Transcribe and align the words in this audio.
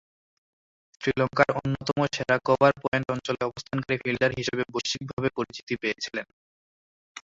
শ্রীলঙ্কার 1.01 1.49
অন্যতম 1.59 1.99
সেরা 2.13 2.37
কভার 2.47 2.73
পয়েন্ট 2.83 3.07
অঞ্চলে 3.13 3.41
অবস্থানকারী 3.45 3.97
ফিল্ডার 4.03 4.31
হিসেবে 4.39 4.63
বৈশ্বিকভাবে 4.73 5.29
পরিচিতি 5.37 5.73
পেয়েছিলেন। 5.81 6.25